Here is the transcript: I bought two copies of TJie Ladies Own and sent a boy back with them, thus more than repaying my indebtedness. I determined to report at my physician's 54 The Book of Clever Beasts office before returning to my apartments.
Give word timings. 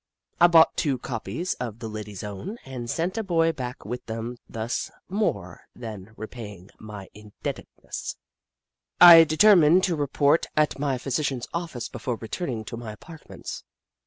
I 0.39 0.47
bought 0.47 0.75
two 0.77 0.97
copies 0.97 1.53
of 1.59 1.75
TJie 1.75 1.93
Ladies 1.93 2.23
Own 2.23 2.57
and 2.65 2.89
sent 2.89 3.19
a 3.19 3.23
boy 3.23 3.51
back 3.51 3.85
with 3.85 4.03
them, 4.07 4.37
thus 4.49 4.89
more 5.07 5.67
than 5.75 6.15
repaying 6.17 6.71
my 6.79 7.07
indebtedness. 7.13 8.15
I 8.99 9.23
determined 9.25 9.83
to 9.83 9.95
report 9.95 10.47
at 10.57 10.79
my 10.79 10.97
physician's 10.97 11.45
54 11.45 11.49
The 11.51 11.51
Book 11.51 11.65
of 11.67 11.67
Clever 11.67 11.67
Beasts 11.67 11.73
office 11.75 11.89
before 11.89 12.15
returning 12.19 12.65
to 12.65 12.77
my 12.77 12.91
apartments. 12.91 13.63